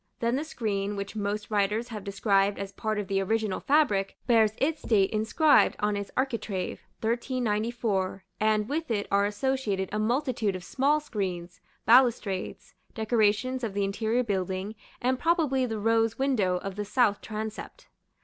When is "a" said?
9.91-9.99